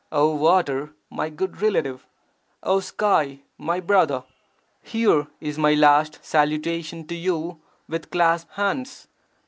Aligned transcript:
O 0.11 0.33
Water, 0.33 0.95
my 1.11 1.29
good 1.29 1.61
relative! 1.61 2.07
O 2.63 2.79
sky, 2.79 3.41
my 3.59 3.79
brother! 3.79 4.23
here 4.81 5.27
is 5.39 5.59
my 5.59 5.75
last 5.75 6.17
salutation 6.25 7.05
to 7.05 7.13
you 7.13 7.61
with 7.87 8.09
clasped 8.09 8.53
hands! 8.53 9.07